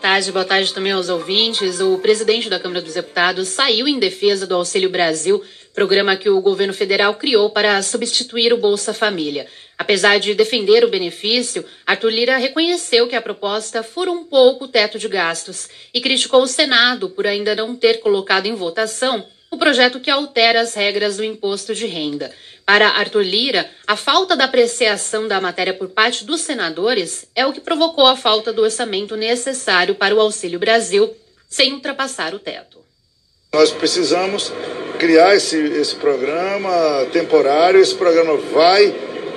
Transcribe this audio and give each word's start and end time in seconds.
Boa 0.00 0.12
tarde, 0.12 0.32
boa 0.32 0.44
tarde 0.46 0.72
também 0.72 0.92
aos 0.92 1.10
ouvintes. 1.10 1.78
O 1.78 1.98
presidente 1.98 2.48
da 2.48 2.58
Câmara 2.58 2.80
dos 2.80 2.94
Deputados 2.94 3.48
saiu 3.48 3.86
em 3.86 3.98
defesa 3.98 4.46
do 4.46 4.54
Auxílio 4.54 4.88
Brasil, 4.88 5.44
programa 5.74 6.16
que 6.16 6.30
o 6.30 6.40
governo 6.40 6.72
federal 6.72 7.16
criou 7.16 7.50
para 7.50 7.82
substituir 7.82 8.50
o 8.50 8.56
Bolsa 8.56 8.94
Família. 8.94 9.46
Apesar 9.76 10.18
de 10.18 10.32
defender 10.32 10.82
o 10.82 10.88
benefício, 10.88 11.66
Arthur 11.86 12.12
Lira 12.12 12.38
reconheceu 12.38 13.08
que 13.08 13.14
a 13.14 13.20
proposta 13.20 13.82
fura 13.82 14.10
um 14.10 14.24
pouco 14.24 14.64
o 14.64 14.68
teto 14.68 14.98
de 14.98 15.06
gastos 15.06 15.68
e 15.92 16.00
criticou 16.00 16.44
o 16.44 16.48
Senado 16.48 17.10
por 17.10 17.26
ainda 17.26 17.54
não 17.54 17.76
ter 17.76 18.00
colocado 18.00 18.46
em 18.46 18.54
votação 18.54 19.26
o 19.50 19.58
projeto 19.58 19.98
que 19.98 20.10
altera 20.10 20.60
as 20.60 20.74
regras 20.74 21.16
do 21.16 21.24
imposto 21.24 21.74
de 21.74 21.86
renda. 21.86 22.30
Para 22.64 22.86
Arthur 22.88 23.22
Lira, 23.22 23.68
a 23.86 23.96
falta 23.96 24.36
da 24.36 24.44
apreciação 24.44 25.26
da 25.26 25.40
matéria 25.40 25.74
por 25.74 25.88
parte 25.88 26.24
dos 26.24 26.42
senadores 26.42 27.26
é 27.34 27.44
o 27.44 27.52
que 27.52 27.60
provocou 27.60 28.06
a 28.06 28.16
falta 28.16 28.52
do 28.52 28.62
orçamento 28.62 29.16
necessário 29.16 29.96
para 29.96 30.14
o 30.14 30.20
Auxílio 30.20 30.60
Brasil, 30.60 31.12
sem 31.48 31.72
ultrapassar 31.72 32.32
o 32.32 32.38
teto. 32.38 32.78
Nós 33.52 33.72
precisamos 33.72 34.52
criar 35.00 35.34
esse, 35.34 35.56
esse 35.56 35.96
programa 35.96 37.06
temporário. 37.12 37.80
Esse 37.80 37.96
programa 37.96 38.36
vai 38.36 38.94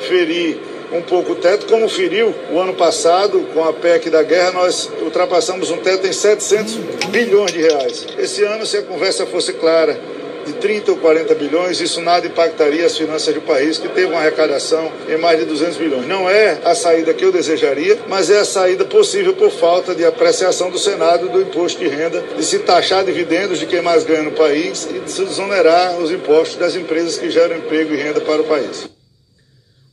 ferir 0.07 0.59
um 0.93 1.01
pouco 1.01 1.33
o 1.33 1.35
teto, 1.35 1.65
como 1.65 1.89
feriu 1.89 2.33
o 2.51 2.59
ano 2.59 2.73
passado 2.73 3.45
com 3.53 3.63
a 3.63 3.73
PEC 3.73 4.09
da 4.09 4.23
guerra, 4.23 4.51
nós 4.51 4.89
ultrapassamos 5.01 5.71
um 5.71 5.77
teto 5.77 6.07
em 6.07 6.13
700 6.13 6.75
bilhões 7.09 7.51
de 7.51 7.61
reais. 7.61 8.05
Esse 8.17 8.43
ano, 8.43 8.65
se 8.65 8.77
a 8.77 8.81
conversa 8.83 9.25
fosse 9.25 9.53
clara, 9.53 9.99
de 10.45 10.53
30 10.53 10.91
ou 10.91 10.97
40 10.97 11.33
bilhões, 11.35 11.79
isso 11.79 12.01
nada 12.01 12.27
impactaria 12.27 12.85
as 12.85 12.97
finanças 12.97 13.33
do 13.33 13.41
país, 13.41 13.77
que 13.77 13.87
teve 13.87 14.07
uma 14.07 14.19
arrecadação 14.19 14.91
em 15.07 15.17
mais 15.17 15.39
de 15.39 15.45
200 15.45 15.77
bilhões. 15.77 16.07
Não 16.07 16.29
é 16.29 16.59
a 16.63 16.75
saída 16.75 17.13
que 17.13 17.23
eu 17.23 17.31
desejaria, 17.31 17.97
mas 18.07 18.29
é 18.29 18.39
a 18.39 18.45
saída 18.45 18.85
possível 18.85 19.33
por 19.33 19.49
falta 19.49 19.95
de 19.95 20.05
apreciação 20.05 20.69
do 20.69 20.77
Senado 20.77 21.29
do 21.29 21.41
imposto 21.41 21.79
de 21.79 21.87
renda, 21.87 22.21
de 22.35 22.43
se 22.43 22.59
taxar 22.59 23.03
dividendos 23.03 23.59
de 23.59 23.65
quem 23.65 23.81
mais 23.81 24.03
ganha 24.03 24.23
no 24.23 24.31
país 24.31 24.87
e 24.93 24.99
de 24.99 25.11
se 25.11 25.23
desonerar 25.23 25.97
os 25.97 26.11
impostos 26.11 26.57
das 26.57 26.75
empresas 26.75 27.17
que 27.17 27.29
geram 27.29 27.57
emprego 27.57 27.93
e 27.93 27.97
renda 27.97 28.21
para 28.21 28.41
o 28.41 28.45
país. 28.45 28.92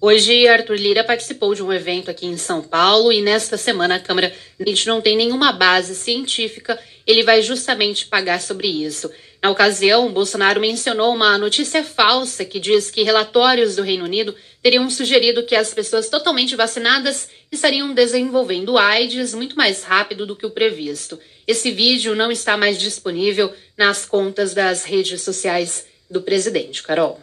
Hoje, 0.03 0.49
Arthur 0.49 0.77
Lira 0.77 1.05
participou 1.05 1.55
de 1.55 1.63
um 1.63 1.71
evento 1.71 2.11
aqui 2.11 2.25
em 2.25 2.39
São 2.39 2.63
Paulo 2.63 3.13
e 3.13 3.21
nesta 3.21 3.59
semana 3.59 3.97
a 3.97 4.01
Câmara 4.01 4.33
a 4.59 4.67
gente 4.67 4.87
não 4.87 4.99
tem 4.99 5.15
nenhuma 5.15 5.53
base 5.53 5.95
científica, 5.95 6.81
ele 7.07 7.23
vai 7.23 7.43
justamente 7.43 8.07
pagar 8.07 8.41
sobre 8.41 8.67
isso. 8.67 9.11
Na 9.43 9.51
ocasião, 9.51 10.11
Bolsonaro 10.11 10.59
mencionou 10.59 11.15
uma 11.15 11.37
notícia 11.37 11.85
falsa 11.85 12.47
que 12.47 12.59
diz 12.59 12.91
que 12.91 13.03
relatórios 13.03 13.77
do 13.77 13.83
Reino 13.83 14.05
Unido 14.05 14.35
teriam 14.63 14.89
sugerido 14.89 15.43
que 15.43 15.55
as 15.55 15.75
pessoas 15.75 16.09
totalmente 16.09 16.57
vacinadas 16.57 17.29
estariam 17.53 17.93
desenvolvendo 17.93 18.79
AIDS 18.79 19.35
muito 19.35 19.55
mais 19.55 19.83
rápido 19.83 20.25
do 20.25 20.35
que 20.35 20.47
o 20.47 20.51
previsto. 20.51 21.21
Esse 21.47 21.71
vídeo 21.71 22.15
não 22.15 22.33
está 22.33 22.57
mais 22.57 22.79
disponível 22.79 23.53
nas 23.77 24.07
contas 24.07 24.55
das 24.55 24.83
redes 24.83 25.21
sociais 25.21 25.87
do 26.11 26.23
presidente. 26.23 26.83
Carol. 26.83 27.21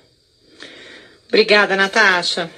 Obrigada, 1.27 1.75
Natasha. 1.75 2.51